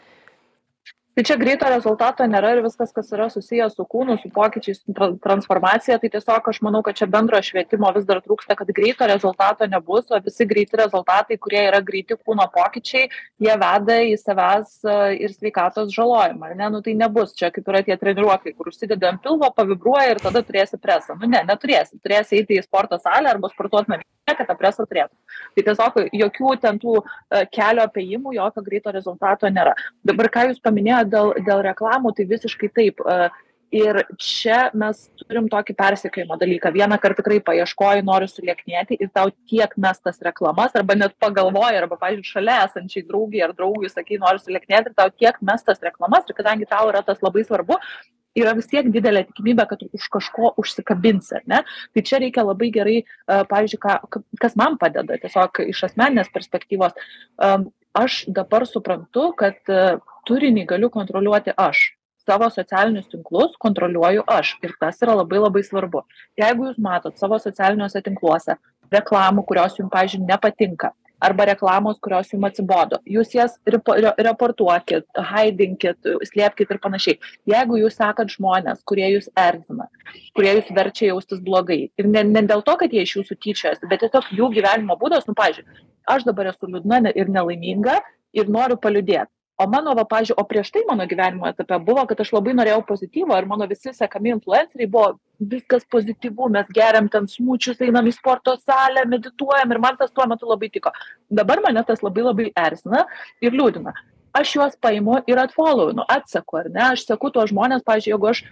tai 1.15 1.23
čia 1.27 1.35
greito 1.37 1.67
rezultato 1.69 2.25
nėra 2.25 2.55
ir 2.55 2.61
viskas 2.65 2.93
kas 2.95 3.11
yra 3.13 3.27
susiję 3.29 3.67
su 3.69 3.85
kūnu 3.89 4.15
su 4.21 4.29
pokyčiais 4.33 4.81
tra 4.97 5.11
transformacija. 5.23 5.99
Tai 6.01 6.09
tiesiog 6.15 6.49
aš 6.49 6.61
manau 6.65 6.81
kad 6.85 6.97
čia 6.97 7.07
bendro 7.07 7.41
švietimo 7.41 7.91
vis 7.95 8.07
dar 8.09 8.21
trūksta 8.23 8.57
kad 8.57 8.71
greito 8.73 9.07
rezultato 9.09 9.67
nebus 9.69 10.09
o 10.11 10.19
visi 10.25 10.47
greiti 10.49 10.79
rezultatai 10.81 11.37
kurie 11.37 11.61
yra 11.67 11.81
greiti 11.85 12.17
kūno 12.17 12.47
pokyčiai 12.55 13.09
jie 13.45 13.57
veda 13.65 13.99
į 14.09 14.15
savęs 14.21 14.79
ir 15.19 15.35
sveikatos 15.35 15.93
žalojimą 15.93 16.49
ar 16.49 16.57
ne? 16.57 16.71
Nu 16.73 16.81
tai 16.85 16.97
nebus 16.97 17.35
čia 17.37 17.51
kaip 17.53 17.69
yra 17.69 17.83
tie 17.85 17.97
treniruokliai 17.99 18.57
kur 18.57 18.73
užsidedi 18.73 19.09
ant 19.11 19.21
pilvo 19.21 19.51
pavibruoja 19.53 20.15
ir 20.15 20.23
tada 20.23 20.41
turėsi 20.41 20.81
presą. 20.81 21.19
Nu 21.21 21.29
ne 21.29 21.45
neturėsi. 21.45 22.01
Turėsi 22.01 22.41
eiti 22.41 22.57
į 22.57 22.65
sporto 22.65 22.97
salę 23.01 23.29
arba 23.29 23.53
sportuot 23.53 23.91
namie 23.91 24.07
kad 24.31 24.47
tą 24.47 24.55
presą 24.59 24.85
turėtum 24.87 25.17
tai 25.55 25.65
tiesiog 25.67 25.97
jokių 26.23 26.57
ten 26.63 26.79
tų 26.81 26.97
kelio 27.53 27.87
apėjimų 27.87 28.35
jokio 28.37 28.63
greito 28.65 28.93
rezultato 28.95 29.49
nėra. 29.51 29.75
Dabar 30.05 30.31
ką 30.33 30.47
jūs 30.51 30.61
paminėjot 30.63 31.11
dėl 31.11 31.33
dėl 31.47 31.65
reklamų 31.69 32.13
tai 32.17 32.29
visiškai 32.29 32.71
taip 32.73 33.03
ir 33.73 34.03
čia 34.21 34.67
mes 34.77 35.07
turim 35.17 35.47
tokį 35.49 35.73
persekiojimo 35.77 36.37
dalyką. 36.37 36.71
Vienąkart 36.75 37.17
tikrai 37.17 37.39
paieškoji 37.45 38.05
nori 38.05 38.27
sulieknėti 38.29 38.99
ir 39.01 39.09
tau 39.13 39.31
tiek 39.49 39.73
mes 39.81 39.99
tas 39.99 40.21
reklamas 40.25 40.77
arba 40.77 40.95
net 40.99 41.15
pagalvoji 41.21 41.81
arba 41.81 41.97
pavyzdžiui 42.01 42.35
šalia 42.35 42.59
esančiai 42.67 43.07
draugei 43.07 43.41
ar 43.43 43.55
draugui 43.57 43.89
sakei 43.89 44.21
noriu 44.21 44.41
sulieknėti 44.43 44.93
ir 44.93 44.99
tau 44.99 45.09
tiek 45.09 45.39
mes 45.41 45.65
tas 45.65 45.81
reklamas 45.81 46.29
ir 46.29 46.37
kadangi 46.37 46.69
tau 46.69 46.91
yra 46.93 47.01
tas 47.05 47.23
labai 47.25 47.45
svarbu 47.47 47.79
yra 48.37 48.53
vis 48.57 48.69
tiek 48.71 48.89
didelė 48.93 49.25
tikimybė 49.29 49.65
kad 49.69 49.83
už 49.85 50.07
kažko 50.13 50.53
užsikabinsi 50.61 51.37
ar 51.39 51.45
ne? 51.49 51.61
Tai 51.93 52.03
čia 52.05 52.21
reikia 52.23 52.45
labai 52.45 52.71
gerai 52.73 52.97
pavyzdžiui 53.27 53.81
ką 53.83 53.97
kas 54.41 54.57
man 54.59 54.77
padeda 54.81 55.19
tiesiog 55.21 55.63
iš 55.67 55.83
asmeninės 55.89 56.31
perspektyvos. 56.33 56.95
Aš 57.93 58.23
dabar 58.33 58.65
suprantu 58.65 59.31
kad 59.37 59.59
turinį 60.29 60.65
galiu 60.69 60.89
kontroliuoti 60.93 61.53
aš. 61.57 61.91
Savo 62.23 62.47
socialinius 62.47 63.09
tinklus 63.11 63.57
kontroliuoju 63.59 64.23
aš. 64.31 64.55
Ir 64.63 64.71
tas 64.79 65.01
yra 65.03 65.17
labai 65.19 65.41
labai 65.43 65.63
svarbu. 65.67 66.05
Jeigu 66.39 66.69
jūs 66.69 66.79
matot 66.79 67.19
savo 67.19 67.35
socialiniuose 67.43 68.01
tinkluose 68.05 68.55
reklamų 68.93 69.43
kurios 69.49 69.75
jum 69.79 69.89
pavyzdžiui 69.91 70.23
nepatinka 70.29 70.93
arba 71.23 71.47
reklamos 71.51 71.99
kurios 72.03 72.31
jum 72.33 72.45
atsibodo. 72.49 72.99
Jūs 73.15 73.33
jas 73.37 73.57
ripo 73.75 73.95
re 73.99 74.13
reportuokit 74.29 75.23
haidinkit 75.31 76.13
slėpkit 76.31 76.73
ir 76.75 76.81
panašiai. 76.83 77.19
Jeigu 77.49 77.79
jūs 77.81 77.99
sekat 77.99 78.35
žmones 78.35 78.83
kurie 78.89 79.09
jus 79.15 79.29
erzina 79.47 79.89
kurie 80.37 80.53
jus 80.57 80.71
verčia 80.75 81.11
jaustis 81.11 81.41
blogai 81.43 81.79
ir 81.97 82.09
ne 82.15 82.23
ne 82.23 82.43
dėl 82.49 82.63
to 82.67 82.75
kad 82.81 82.93
jie 82.93 83.05
iš 83.05 83.15
jūsų 83.19 83.37
tyčiojasi 83.45 83.89
bet 83.91 84.03
tiesiog 84.05 84.31
jų 84.39 84.49
gyvenimo 84.57 84.97
būdas 85.03 85.27
nu 85.29 85.35
pavyzdžiui 85.39 85.85
aš 86.15 86.25
dabar 86.29 86.51
esu 86.51 86.69
liūdna 86.69 87.13
ir 87.13 87.31
nelaiminga 87.37 87.99
ir 88.39 88.51
noriu 88.57 88.79
paliūdėt 88.85 89.29
o 89.63 89.67
mano 89.67 89.93
va 89.95 90.03
pavyzdžiui 90.09 90.37
o 90.37 90.43
prieš 90.47 90.71
tai 90.75 90.83
mano 90.87 91.05
gyvenimo 91.07 91.47
etape 91.47 91.77
buvo 91.87 92.05
kad 92.09 92.19
aš 92.23 92.31
labai 92.35 92.55
norėjau 92.59 92.81
pozityvo 92.87 93.37
ir 93.39 93.45
mano 93.51 93.67
visi 93.69 93.93
sekami 93.95 94.33
influenceriai 94.35 94.89
buvo 94.95 95.13
viskas 95.53 95.85
pozityvu 95.95 96.49
mes 96.55 96.71
geriam 96.77 97.07
ten 97.11 97.27
smučius 97.27 97.81
einam 97.87 98.07
į 98.07 98.15
sporto 98.17 98.55
salę 98.59 99.05
medituojam 99.13 99.71
ir 99.71 99.79
man 99.85 99.99
tas 99.99 100.11
tuo 100.11 100.27
metu 100.29 100.49
labai 100.49 100.69
tiko. 100.73 100.91
Dabar 101.29 101.61
mane 101.65 101.83
tas 101.87 102.03
labai 102.03 102.27
labai 102.29 102.49
erzina 102.65 103.05
ir 103.41 103.55
liūdina. 103.55 103.93
Aš 104.33 104.55
juos 104.57 104.77
paimu 104.81 105.21
ir 105.29 105.39
atfolowinu 105.39 106.05
atseku 106.09 106.59
ar 106.59 106.69
ne? 106.69 106.83
Aš 106.91 107.05
seku 107.07 107.31
tuos 107.31 107.51
žmones 107.53 107.85
pavyzdžiui 107.85 108.15
jeigu 108.15 108.31
aš 108.31 108.43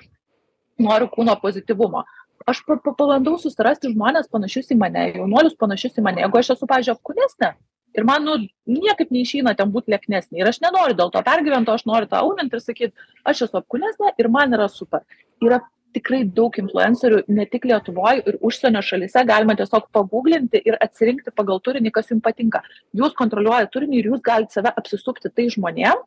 noriu 0.79 1.09
kūno 1.11 1.35
pozityvumo. 1.41 2.05
Aš 2.47 2.63
pa 2.65 2.77
pa 2.83 2.93
pabandau 2.97 3.37
susirasti 3.41 3.91
žmones 3.93 4.29
panašius 4.31 4.71
į 4.73 4.77
mane 4.77 5.11
jaunuolius 5.15 5.57
panašius 5.59 5.97
į 5.97 6.05
mane. 6.07 6.23
Jeigu 6.25 6.41
aš 6.41 6.55
esu 6.55 6.69
pavyzdžiui 6.69 6.97
apkūnesnė 6.97 7.53
ir 7.97 8.07
man 8.07 8.25
nu 8.25 8.37
niekaip 8.77 9.11
neišeina 9.11 9.55
ten 9.57 9.71
būt 9.73 9.91
lieknesnei 9.93 10.41
ir 10.41 10.49
aš 10.51 10.61
nenoriu 10.63 10.97
dėl 10.97 11.11
to 11.13 11.21
pergyvent 11.27 11.69
o 11.69 11.75
aš 11.77 11.85
noriu 11.89 12.09
tą 12.11 12.23
aunint 12.23 12.53
ir 12.53 12.63
sakyt 12.63 13.05
aš 13.27 13.45
esu 13.47 13.61
apkūnesnė 13.61 14.15
ir 14.17 14.31
man 14.31 14.57
yra 14.57 14.69
super. 14.71 15.05
Yra 15.41 15.61
tikrai 15.95 16.21
daug 16.37 16.55
influencerių 16.61 17.23
ne 17.35 17.45
tik 17.51 17.65
lietuvoj 17.67 18.21
ir 18.29 18.37
užsienio 18.47 18.81
šalyse 18.85 19.25
galima 19.27 19.57
tiesiog 19.59 19.89
paguglinti 19.95 20.61
ir 20.65 20.77
atsirinkti 20.85 21.33
pagal 21.35 21.59
turinį 21.65 21.91
kas 21.95 22.11
jum 22.13 22.21
patinka. 22.23 22.63
Jūs 22.95 23.17
kontroliuojat 23.19 23.73
turinį 23.73 23.99
ir 23.99 24.11
jūs 24.13 24.23
galit 24.23 24.55
save 24.55 24.71
apsisupti 24.71 25.31
tais 25.35 25.57
žmonėm 25.57 25.99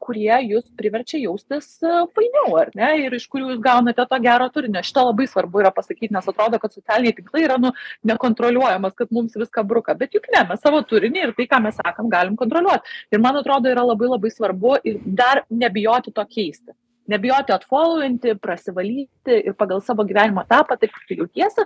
kurie 0.00 0.36
jus 0.48 0.64
priverčia 0.78 1.20
jaustis 1.22 1.78
fainiau 2.16 2.56
ar 2.60 2.70
ne? 2.76 2.90
Ir 3.04 3.16
iš 3.16 3.26
kurių 3.32 3.54
jūs 3.54 3.62
gaunate 3.64 4.04
to 4.10 4.20
gero 4.24 4.48
turinio. 4.52 4.82
Šitą 4.84 5.06
labai 5.08 5.26
svarbu 5.30 5.64
yra 5.64 5.72
pasakyt 5.74 6.14
nes 6.14 6.28
atrodo 6.28 6.60
kad 6.62 6.76
socialiniai 6.76 7.16
tinklai 7.16 7.44
yra 7.46 7.58
nu 7.60 7.72
nekontroliuojamas 8.10 8.96
kad 8.98 9.12
mums 9.14 9.36
viską 9.40 9.66
bruka. 9.66 9.96
Bet 9.98 10.14
juk 10.16 10.28
ne 10.34 10.44
mes 10.50 10.62
savo 10.64 10.82
turinį 10.92 11.26
ir 11.28 11.34
tai 11.38 11.48
ką 11.50 11.62
mes 11.64 11.80
sakom 11.80 12.12
galim 12.12 12.36
kontroliuot. 12.40 12.94
Ir 13.12 13.24
man 13.24 13.40
atrodo 13.40 13.72
yra 13.72 13.86
labai 13.86 14.12
labai 14.14 14.32
svarbu 14.32 14.78
ir 14.84 15.00
dar 15.04 15.44
nebijoti 15.50 16.12
to 16.14 16.24
keisti 16.36 16.76
nebijoti 17.10 17.52
atfolowinti 17.54 18.34
prasivalyti 18.40 19.38
ir 19.48 19.54
pagal 19.58 19.82
savo 19.84 20.04
gyvenimo 20.08 20.44
etapą 20.44 20.76
taip 20.80 20.92
kaip 20.94 21.08
tu 21.08 21.18
jautiesi 21.18 21.64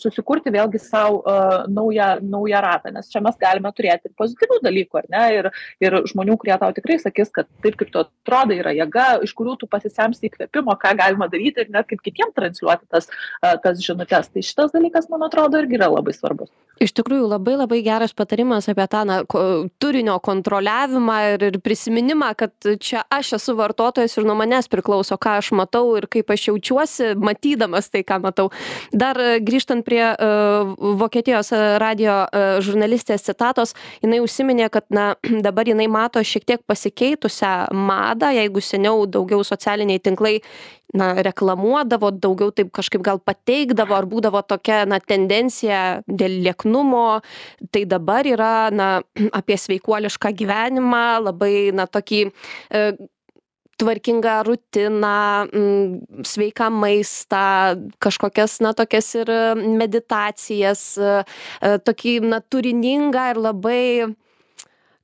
susikurti 0.00 0.52
vėlgi 0.54 0.80
sau 0.82 1.22
naują 1.68 2.08
naują 2.22 2.62
ratą. 2.64 2.92
Nes 2.94 3.10
čia 3.12 3.22
mes 3.24 3.38
galime 3.40 3.72
turėti 3.76 4.10
ir 4.10 4.16
pozityvių 4.18 4.60
dalykų 4.64 5.02
ar 5.02 5.08
ne? 5.12 5.24
Ir 5.38 5.50
ir 5.82 5.98
žmonių 6.10 6.36
kurie 6.40 6.56
tau 6.60 6.72
tikrai 6.74 6.98
sakys 7.02 7.32
kad 7.34 7.48
taip 7.64 7.78
kaip 7.80 7.92
tu 7.94 8.02
atrodai 8.02 8.58
yra 8.62 8.74
jėga 8.76 9.06
iš 9.26 9.34
kurių 9.38 9.56
tu 9.60 9.68
pasisemsi 9.70 10.28
įkvėpimo 10.28 10.76
ką 10.82 10.94
galima 10.98 11.28
daryti 11.32 11.64
ir 11.64 11.72
net 11.74 11.88
kaip 11.90 12.02
kitiem 12.04 12.34
transliuoti 12.36 12.88
tas 12.90 13.08
tas 13.40 13.82
žinutes 13.82 14.32
tai 14.32 14.44
šitas 14.44 14.74
dalykas 14.74 15.08
man 15.12 15.26
atrodo 15.28 15.60
irgi 15.62 15.78
yra 15.78 15.90
labai 15.92 16.14
svarbus. 16.16 16.50
Iš 16.82 16.94
tikrųjų 16.98 17.28
labai 17.30 17.56
labai 17.60 17.80
geras 17.84 18.14
patarimas 18.16 18.68
apie 18.70 18.86
tą 18.90 19.04
na 19.06 19.20
turinio 19.82 20.18
kontroliavimą 20.24 21.18
ir 21.34 21.46
ir 21.50 21.58
prisiminimą 21.62 22.32
kad 22.38 22.70
čia 22.80 23.04
aš 23.10 23.36
esu 23.38 23.56
vartotojas 23.58 24.16
ir 24.16 24.26
nuo 24.26 24.36
manęs 24.38 24.70
priklauso 24.72 25.18
ką 25.20 25.36
aš 25.42 25.52
matau 25.58 25.94
ir 26.00 26.08
kaip 26.12 26.32
aš 26.32 26.48
jaučiuosi 26.50 27.12
matydamas 27.20 27.90
tai 27.92 28.04
ką 28.06 28.20
matau. 28.24 28.50
Dar 28.92 29.18
grįžtant 29.44 29.84
prie 29.86 30.02
vokietijos 31.02 31.52
radijo 31.82 32.18
žurnalistės 32.64 33.26
citatos 33.28 33.76
jinai 34.02 34.22
užsiminė 34.24 34.70
kad 34.72 34.88
na 34.90 35.12
dabar 35.46 35.68
jinai 35.68 35.88
mato 35.92 36.22
šiek 36.22 36.46
tiek 36.48 36.62
pasikeitusią 36.66 37.72
madą 37.72 38.32
jeigu 38.34 38.62
seniau 38.64 39.06
daugiau 39.06 39.44
socialiniai 39.46 40.02
tinklai 40.02 40.38
na 40.92 41.12
reklamuodavo 41.24 42.10
daugiau 42.12 42.52
taip 42.52 42.72
kažkaip 42.76 43.02
gal 43.04 43.20
pateikdavo 43.24 43.96
ar 43.96 44.06
būdavo 44.08 44.42
tokia 44.44 44.82
na 44.88 44.98
tendencija 45.00 46.02
dėl 46.06 46.42
lieknumo. 46.46 47.22
Tai 47.72 47.84
dabar 47.88 48.28
yra 48.28 48.68
na 48.74 48.90
apie 49.38 49.56
sveikuolišką 49.56 50.34
gyvenimą 50.42 51.06
labai 51.28 51.72
na 51.76 51.88
tokį 51.88 52.22
tvarkingą 53.76 54.42
rutiną 54.42 55.46
sveiką 56.24 56.70
maistą 56.70 57.36
kažkokias 57.98 58.60
na 58.60 58.72
tokias 58.74 59.08
ir 59.18 59.30
meditacijas 59.80 60.82
tokį 61.86 62.14
na 62.32 62.40
turiningą 62.40 63.30
ir 63.34 63.42
labai 63.48 63.84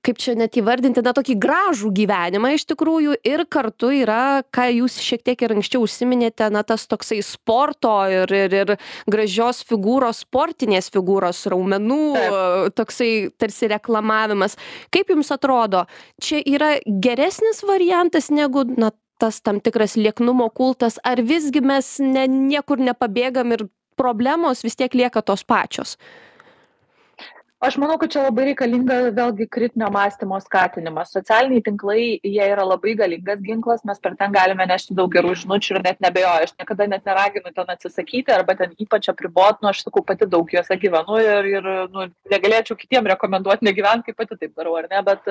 kaip 0.04 0.20
čia 0.20 0.34
net 0.38 0.56
įvardinti 0.58 1.02
na 1.04 1.12
tokį 1.16 1.36
gražų 1.42 1.90
gyvenimą 1.96 2.52
iš 2.56 2.66
tikrųjų 2.70 3.16
ir 3.26 3.44
kartu 3.50 3.90
yra 4.00 4.42
ką 4.54 4.68
jūs 4.76 4.98
šiek 5.02 5.24
tiek 5.26 5.42
ir 5.44 5.54
anksčiau 5.56 5.82
užsiminėte 5.84 6.48
na 6.54 6.62
tas 6.66 6.86
toksai 6.90 7.20
sporto 7.26 7.94
ir 8.12 8.32
ir 8.34 8.56
ir 8.60 8.74
gražios 9.10 9.64
figūros 9.68 10.22
sportinės 10.26 10.90
figūros 10.94 11.44
raumenų 11.50 12.72
toksai 12.78 13.10
tarsi 13.38 13.70
reklamavimas. 13.72 14.56
Kaip 14.94 15.10
jums 15.12 15.32
atrodo 15.34 15.84
čia 16.22 16.40
yra 16.46 16.76
geresnis 16.86 17.64
variantas 17.66 18.30
negu 18.30 18.64
na 18.78 18.92
tas 19.18 19.40
tam 19.42 19.58
tikras 19.60 19.96
lieknumo 19.98 20.46
kultas 20.54 21.00
ar 21.04 21.22
visgi 21.26 21.60
mes 21.60 21.96
ne 21.98 22.28
niekur 22.30 22.78
nepabėgam 22.78 23.56
ir 23.56 23.66
problemos 23.98 24.62
vis 24.62 24.78
tiek 24.78 24.94
lieka 24.94 25.24
tos 25.26 25.42
pačios 25.42 25.96
aš 27.60 27.76
manau 27.82 27.96
kad 27.98 28.12
čia 28.14 28.20
labai 28.22 28.44
reikalinga 28.52 28.96
vėlgi 29.16 29.48
kritinio 29.50 29.88
mąstymo 29.90 30.38
skatinimas. 30.44 31.10
Socialiniai 31.10 31.62
tinklai 31.66 32.02
jie 32.22 32.44
yra 32.44 32.62
labai 32.62 32.92
galingas 32.98 33.40
ginklas 33.42 33.82
mes 33.88 33.98
per 33.98 34.12
ten 34.20 34.34
galime 34.36 34.66
nešti 34.70 34.94
daug 34.98 35.10
gerų 35.10 35.34
žinučių 35.40 35.74
ir 35.74 35.80
net 35.86 35.98
neabejoju 36.04 36.46
aš 36.46 36.52
niekada 36.54 36.86
net 36.92 37.08
neraginu 37.10 37.50
ten 37.56 37.72
atsisakyti 37.74 38.34
arba 38.34 38.54
ten 38.60 38.76
ypač 38.78 39.08
apribot 39.10 39.58
nu 39.62 39.70
aš 39.72 39.82
sakau 39.86 40.04
pati 40.06 40.28
daug 40.34 40.52
juose 40.54 40.78
gyvenu 40.84 41.18
ir 41.24 41.48
ir 41.50 41.66
nu 41.96 42.06
negalėčiau 42.34 42.78
kitiem 42.78 43.10
rekomenduot 43.14 43.66
negyvent 43.66 44.06
kaip 44.06 44.20
pati 44.22 44.38
taip 44.38 44.54
darau 44.54 44.76
ar 44.78 44.86
ne? 44.92 45.02
Bet 45.10 45.26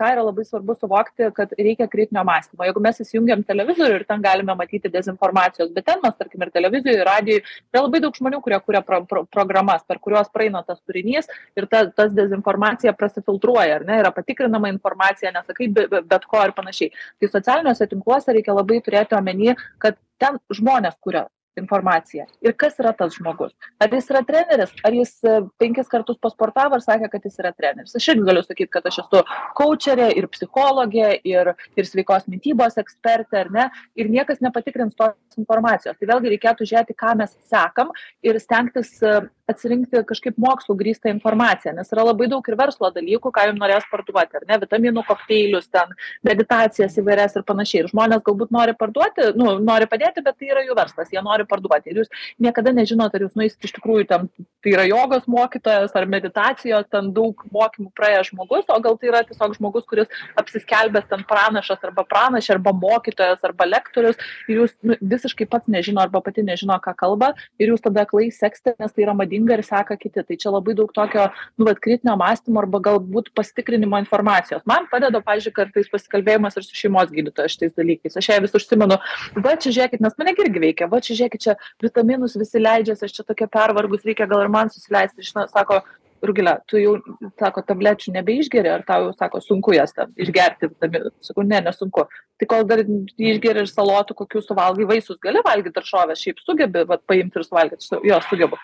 ką 0.00 0.10
yra 0.16 0.26
labai 0.26 0.46
svarbu 0.48 0.78
suvokti 0.80 1.30
kad 1.38 1.54
reikia 1.58 1.86
kritinio 1.94 2.26
mąstymo. 2.26 2.66
Jeigu 2.66 2.82
mes 2.82 3.00
įsijungiam 3.06 3.46
televizorių 3.46 4.00
ir 4.00 4.06
ten 4.10 4.26
galime 4.26 4.58
matyti 4.58 4.90
dezinformacijos 4.90 5.70
bet 5.78 5.86
ten 5.92 6.02
mes 6.02 6.18
tarkim 6.18 6.42
ir 6.42 6.50
televizijoj 6.58 7.06
radijuj 7.06 7.40
yra 7.70 7.86
labai 7.86 8.02
daug 8.02 8.18
žmonių 8.18 8.42
kurie 8.42 8.62
kuria 8.66 8.82
pro 8.82 9.04
pro 9.06 9.24
programas 9.30 9.86
per 9.86 10.02
kuriuos 10.02 10.34
praeina 10.34 10.66
tas 10.66 10.82
turinys 10.82 11.19
turinys 11.20 11.56
ir 11.56 11.66
ta 11.66 11.90
tas 11.90 12.12
dezinformacija 12.12 12.92
prasifiltruoja 12.92 13.76
ar 13.76 13.84
ne 13.86 14.00
yra 14.00 14.12
patikrinama 14.12 14.68
informacija 14.68 15.32
nesakai 15.32 15.68
be 15.68 15.86
bet 16.02 16.24
ko 16.24 16.44
ir 16.44 16.52
panašiai 16.52 16.90
tai 17.20 17.28
socialiniuose 17.28 17.86
tinkluose 17.86 18.32
reikia 18.32 18.54
labai 18.54 18.80
turėti 18.80 19.16
omeny 19.16 19.54
kad 19.78 19.96
ten 20.18 20.38
žmonės 20.50 20.96
kuria 21.00 21.28
informaciją. 21.58 22.26
Ir 22.44 22.54
kas 22.58 22.78
yra 22.80 22.92
tas 22.96 23.14
žmogus? 23.16 23.52
Ar 23.82 23.90
jis 23.90 24.08
yra 24.12 24.22
treneris, 24.26 24.70
ar 24.86 24.94
jis 24.94 25.12
e, 25.26 25.32
penkis 25.58 25.88
kartus 25.90 26.18
pasportavo 26.22 26.78
ir 26.78 26.84
sakė, 26.84 27.08
kad 27.10 27.26
jis 27.26 27.40
yra 27.42 27.50
treneris. 27.56 27.94
Aš 27.96 28.06
irgi 28.12 28.26
galiu 28.28 28.44
sakyti, 28.46 28.70
kad 28.70 28.86
aš 28.86 29.00
esu 29.02 29.22
coacherė 29.58 30.10
ir 30.16 30.28
psichologė 30.30 31.10
ir, 31.26 31.52
ir 31.74 31.88
sveikos 31.88 32.28
mytybos 32.30 32.78
ekspertė, 32.80 33.42
ar 33.42 33.52
ne? 33.56 33.66
Ir 33.98 34.12
niekas 34.12 34.42
nepatikrins 34.44 34.94
tos 34.98 35.40
informacijos. 35.40 35.98
Tai 35.98 36.10
vėlgi 36.12 36.34
reikėtų 36.36 36.70
žiūrėti, 36.70 36.96
ką 37.02 37.16
mes 37.18 37.34
sekam 37.50 37.90
ir 38.22 38.38
stengtis 38.42 38.94
e, 39.02 39.18
atsirinkti 39.50 40.02
kažkaip 40.08 40.38
mokslo 40.40 40.76
grįstą 40.78 41.12
informaciją, 41.12 41.74
nes 41.76 41.92
yra 41.94 42.06
labai 42.08 42.28
daug 42.30 42.46
ir 42.48 42.56
verslo 42.58 42.90
dalykų, 42.94 43.32
ką 43.34 43.46
jums 43.50 43.62
norės 43.62 43.88
parduoti, 43.90 44.40
ar 44.40 44.46
ne, 44.48 44.58
vitaminų 44.64 45.04
kokteilius, 45.08 45.68
ten 45.72 45.94
meditacijas 46.26 46.98
įvairias 47.00 47.36
ir 47.38 47.46
panašiai. 47.48 47.84
Ir 47.84 47.90
žmonės 47.92 48.24
galbūt 48.26 48.54
nori 48.54 48.74
parduoti, 48.78 49.30
nu, 49.38 49.56
nori 49.64 49.88
padėti, 49.90 50.24
bet 50.24 50.38
tai 50.38 50.50
yra 50.52 50.64
jų 50.66 50.76
verslas, 50.78 51.12
jie 51.12 51.22
nori 51.24 51.46
parduoti. 51.48 51.92
Ir 51.92 52.02
jūs 52.02 52.12
niekada 52.42 52.74
nežinote, 52.76 53.18
ar 53.18 53.26
jūs 53.26 53.36
nueisit 53.38 53.68
iš 53.68 53.74
tikrųjų 53.78 54.08
ten, 54.10 54.28
tai 54.64 54.74
yra 54.74 54.86
jogos 54.88 55.26
mokytojas 55.30 55.94
ar 55.96 56.08
meditacijos, 56.10 56.88
ten 56.92 57.12
daug 57.16 57.44
mokymų 57.54 57.90
praėjęs 57.96 58.32
žmogus, 58.32 58.68
o 58.68 58.78
gal 58.84 58.98
tai 59.00 59.10
yra 59.12 59.22
tiesiog 59.26 59.56
žmogus, 59.56 59.86
kuris 59.88 60.10
apsiskelbęs 60.40 61.08
ten 61.10 61.24
pranašas 61.28 61.82
arba 61.86 62.04
pranašė 62.08 62.56
arba 62.56 62.74
mokytojas 62.76 63.44
arba 63.46 63.68
lektorius 63.68 64.20
ir 64.48 64.62
jūs 64.62 64.74
nu, 64.86 64.96
visiškai 65.00 65.48
pats 65.50 65.70
nežino 65.72 66.02
arba 66.02 66.22
pati 66.24 66.44
nežino, 66.46 66.76
ką 66.82 66.94
kalba 66.98 67.32
ir 67.60 67.72
jūs 67.72 67.84
tada 67.84 68.04
klai 68.08 68.28
seksite, 68.34 68.76
nes 68.80 68.92
tai 68.92 69.06
yra 69.06 69.14
madinga 69.16 69.39
ir 69.48 69.62
seka 69.66 69.96
kiti. 70.00 70.24
Tai 70.26 70.36
čia 70.42 70.52
labai 70.52 70.74
daug 70.78 70.90
tokio, 70.94 71.28
nu, 71.58 71.66
vat, 71.68 71.80
kritinio 71.82 72.16
mąstymo 72.20 72.62
arba 72.62 72.80
galbūt 72.88 73.30
pastikrinimo 73.36 74.00
informacijos. 74.02 74.64
Man 74.70 74.88
padeda, 74.92 75.22
pažiūrėjau, 75.24 75.56
kartais 75.56 75.92
pasikalbėjimas 75.92 76.58
ir 76.58 76.66
su 76.66 76.76
šeimos 76.78 77.12
gydytoju 77.14 77.54
šitais 77.54 77.76
dalykais. 77.78 78.18
Aš 78.20 78.30
ją 78.32 78.40
vis 78.44 78.58
užsimenu, 78.60 79.00
va 79.38 79.56
čia 79.56 79.74
žiūrėkit, 79.76 80.04
nes 80.04 80.18
mane 80.20 80.36
irgi 80.36 80.64
veikia, 80.66 80.90
va 80.90 81.00
čia 81.04 81.16
žiūrėkit, 81.22 81.46
čia 81.46 81.56
vitaminus 81.82 82.36
visi 82.40 82.62
leidžiasi, 82.62 83.08
aš 83.08 83.18
čia 83.20 83.26
tokia 83.28 83.50
pervargus, 83.50 84.06
reikia 84.06 84.28
gal 84.30 84.44
ir 84.44 84.52
man 84.52 84.72
susileisti. 84.72 85.26
Žinau, 85.30 85.48
sako, 85.52 85.82
Rugilė, 86.20 86.58
tu 86.68 86.76
jau, 86.76 86.96
sako, 87.40 87.62
tablečių 87.64 88.12
nebeišgeri, 88.18 88.68
ar 88.68 88.82
tau 88.84 89.06
jau, 89.06 89.12
sako, 89.16 89.40
sunku 89.40 89.72
jas 89.72 89.94
ten 89.96 90.10
išgerti 90.20 90.68
vitaminų. 90.68 91.12
Sakau, 91.24 91.44
ne, 91.48 91.62
nesunku. 91.64 92.04
Tai 92.40 92.48
kol 92.50 92.66
dar 92.68 92.82
išgeri 92.84 93.64
ir 93.64 93.70
salotų, 93.70 94.18
kokius 94.18 94.50
suvalgai 94.50 94.88
vaisius, 94.90 95.20
gali 95.22 95.40
valgyti 95.46 95.78
daržovės, 95.78 96.20
šiaip 96.20 96.44
sugebi, 96.44 96.84
vat, 96.90 97.06
paimti 97.08 97.40
ir 97.40 97.48
suvalgyti, 97.48 97.88
jo, 98.04 98.20
sugebu 98.28 98.60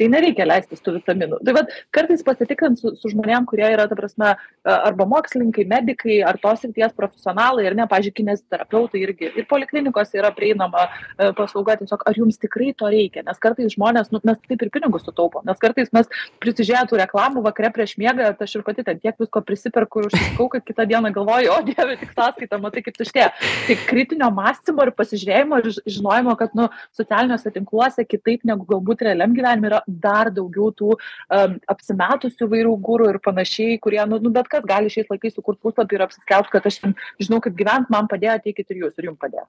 tai 0.00 0.08
nereikia 0.12 0.48
leistis 0.48 0.80
tų 0.80 0.96
vitaminų. 0.98 1.42
Tai 1.44 1.54
vad, 1.58 1.72
kartais 1.94 2.24
pasitikrint 2.24 2.80
su, 2.80 2.94
su 2.96 3.12
žmonėm, 3.12 3.46
kurie 3.50 3.66
yra, 3.68 3.86
ta 3.90 3.98
prasme, 3.98 4.32
arba 4.64 5.06
mokslininkai, 5.08 5.66
medikai, 5.68 6.20
ar 6.26 6.40
tos 6.40 6.62
srities 6.64 6.94
profesionalai, 6.96 7.66
ir 7.68 7.76
ne, 7.76 7.86
pažiūrėjau, 7.90 8.16
kinesioterapeutai 8.20 9.02
irgi. 9.04 9.30
Ir 9.38 9.46
poliklinikose 9.50 10.18
yra 10.20 10.32
prieinama 10.34 10.86
paslauga, 11.38 11.76
tiesiog 11.80 12.04
ar 12.08 12.16
jums 12.18 12.40
tikrai 12.40 12.72
to 12.76 12.88
reikia, 12.90 13.24
nes 13.26 13.40
kartais 13.42 13.74
žmonės, 13.76 14.10
nu, 14.14 14.22
mes 14.26 14.40
taip 14.48 14.64
ir 14.64 14.72
pinigus 14.72 15.04
sutaupom, 15.06 15.44
nes 15.46 15.60
kartais 15.60 15.92
mes 15.94 16.08
prisižiūrėjome 16.42 16.90
tų 16.90 17.00
reklamų 17.02 17.44
vakare 17.44 17.70
prieš 17.74 17.96
miegą, 18.00 18.32
aš 18.40 18.56
ir 18.56 18.64
pati 18.66 18.84
ten 18.86 19.00
tiek 19.02 19.18
visko 19.20 19.42
prisiperku 19.44 20.02
ir 20.02 20.08
užsakau, 20.10 20.48
kad 20.54 20.64
kitą 20.66 20.86
dieną 20.90 21.12
galvoju, 21.14 21.52
o 21.54 21.60
dieve, 21.66 21.96
tik 22.00 22.14
sąskaitą, 22.16 22.60
matai, 22.62 22.82
kaip 22.86 22.96
tuštė. 22.98 23.28
Tai 23.68 23.78
kritinio 23.88 24.30
mąstymo 24.34 24.86
ir 24.86 24.94
pasižiūrėjimo 24.96 25.60
ir 25.60 25.70
žinojimo, 25.84 26.36
kad, 26.40 26.56
nu, 26.58 26.68
socialiniuose 26.96 27.52
tinkluose 27.54 28.06
kitaip 28.08 28.46
negu 28.48 28.66
galbūt 28.68 29.04
realiam 29.06 29.34
gyvenime 29.36 29.70
yra 29.70 29.82
dar 30.04 30.30
daugiau 30.34 30.70
tų 30.76 30.92
um, 30.96 31.56
apsimetusių 31.74 32.50
vairių 32.54 32.76
gūrų 32.88 33.10
ir 33.14 33.20
panašiai, 33.24 33.80
kurie, 33.82 34.02
nu, 34.10 34.20
nu, 34.22 34.32
bet 34.34 34.50
kas 34.52 34.66
gali 34.68 34.92
šiais 34.92 35.10
laikais 35.10 35.36
sukurti 35.36 35.64
puslapį 35.66 35.98
ir 35.98 36.06
apsiskelbti, 36.06 36.54
kad 36.56 36.70
aš 36.70 36.80
žinau, 37.20 37.42
kaip 37.42 37.58
gyventi, 37.58 37.92
man 37.94 38.10
padėjo, 38.10 38.38
ateikit 38.40 38.70
ir 38.70 38.84
jūs, 38.84 38.96
ir 38.98 39.10
jums 39.10 39.20
padėjo 39.20 39.48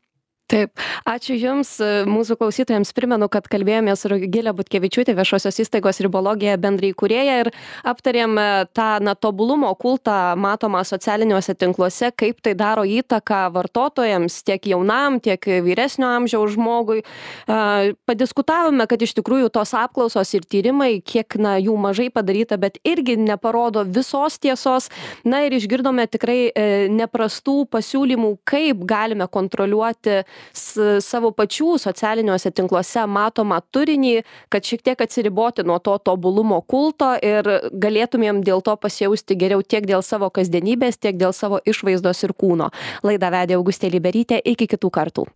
taip. 0.51 0.83
Ačiū 1.07 1.35
jums 1.39 1.73
mūsų 2.09 2.37
klausytojams 2.39 2.91
primenu 2.95 3.29
kad 3.31 3.47
kalbėjomės 3.51 4.03
su 4.03 4.11
rugile 4.11 4.53
butkevičiūte 4.55 5.15
viešosios 5.15 5.61
įstaigos 5.63 6.01
ribologija 6.03 6.57
bendraįkūrėja 6.61 7.37
ir 7.43 7.51
aptarėm 7.87 8.37
e, 8.39 8.47
tą 8.75 8.89
na 9.03 9.15
tobulumo 9.15 9.71
kultą 9.79 10.35
matomą 10.39 10.83
socialiniuose 10.87 11.55
tinkluose 11.59 12.11
kaip 12.17 12.41
tai 12.43 12.55
daro 12.59 12.83
įtaką 12.87 13.43
vartotojams 13.55 14.41
tiek 14.47 14.67
jaunam 14.73 15.19
tiek 15.23 15.47
vyresnio 15.65 16.09
amžiaus 16.11 16.55
žmogui. 16.55 17.01
Padiskutavome 18.09 18.87
kad 18.89 19.01
iš 19.01 19.15
tikrųjų 19.19 19.51
tos 19.53 19.73
apklausos 19.77 20.33
ir 20.35 20.45
tyrimai 20.49 20.91
kiek 21.05 21.37
na 21.39 21.55
jų 21.61 21.77
mažai 21.79 22.09
padaryta 22.13 22.57
bet 22.61 22.79
irgi 22.87 23.17
neparodo 23.19 23.85
visos 23.87 24.39
tiesos. 24.41 24.89
Na 25.23 25.43
ir 25.45 25.55
išgirdome 25.55 26.07
tikrai 26.11 26.39
e, 26.49 26.67
neprastų 26.91 27.65
pasiūlymų 27.71 28.35
kaip 28.47 28.85
galime 28.89 29.27
kontroliuoti 29.31 30.21
savo 30.53 31.31
pačių 31.35 31.77
socialiniuose 31.81 32.51
tinkluose 32.55 33.05
matomą 33.07 33.59
turinį, 33.71 34.13
kad 34.51 34.65
šiek 34.67 34.83
tiek 34.85 35.01
atsiriboti 35.01 35.65
nuo 35.67 35.79
to 35.79 35.97
tobulumo 35.97 36.61
kulto 36.61 37.13
ir 37.21 37.47
galėtumėm 37.71 38.43
dėl 38.45 38.63
to 38.65 38.75
pasijausti 38.75 39.37
geriau 39.39 39.63
tiek 39.63 39.87
dėl 39.87 40.03
savo 40.05 40.29
kasdienybės, 40.33 40.99
tiek 41.01 41.17
dėl 41.17 41.33
savo 41.33 41.61
išvaizdos 41.65 42.23
ir 42.27 42.35
kūno. 42.37 42.71
Laidą 43.03 43.31
vedė 43.33 43.57
Augustė 43.59 43.91
Liberytė, 43.93 44.41
iki 44.43 44.69
kitų 44.71 44.93
kartų. 44.93 45.27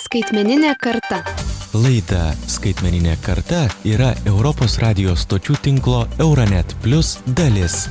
Skaitmeninė 0.00 0.74
karta. 0.80 1.22
Laida 1.70 2.32
Skaitmeninė 2.50 3.14
karta 3.22 3.68
yra 3.86 4.10
Europos 4.26 4.80
radijos 4.82 5.22
stočių 5.28 5.60
tinklo 5.62 6.04
Euronet 6.18 6.74
Plus 6.82 7.18
dalis. 7.38 7.84